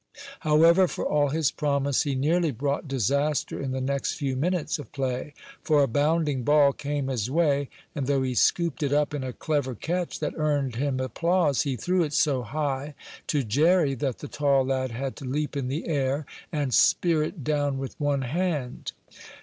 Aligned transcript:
However, 0.39 0.87
for 0.87 1.05
all 1.05 1.29
his 1.29 1.51
promise, 1.51 2.01
he 2.01 2.15
nearly 2.15 2.49
brought 2.49 2.87
disaster 2.87 3.61
in 3.61 3.69
the 3.69 3.79
next 3.79 4.15
few 4.15 4.35
minutes 4.35 4.79
of 4.79 4.91
play. 4.91 5.35
For 5.61 5.83
a 5.83 5.87
bounding 5.87 6.41
ball 6.41 6.73
came 6.73 7.05
his 7.07 7.29
way, 7.29 7.69
and 7.93 8.07
though 8.07 8.23
he 8.23 8.33
scooped 8.33 8.81
it 8.81 8.91
up 8.91 9.13
in 9.13 9.23
a 9.23 9.31
clever 9.31 9.75
catch 9.75 10.19
that 10.19 10.33
earned 10.37 10.77
him 10.77 10.99
applause, 10.99 11.61
he 11.61 11.75
threw 11.75 12.01
it 12.01 12.13
so 12.13 12.41
high 12.41 12.95
to 13.27 13.43
Jerry 13.43 13.93
that 13.93 14.17
the 14.17 14.27
tall 14.27 14.65
lad 14.65 14.89
had 14.89 15.15
to 15.17 15.25
leap 15.25 15.55
in 15.55 15.67
the 15.67 15.87
air, 15.87 16.25
and 16.51 16.73
spear 16.73 17.21
it 17.21 17.43
down 17.43 17.77
with 17.77 17.93
one 17.99 18.23
hand. 18.23 18.93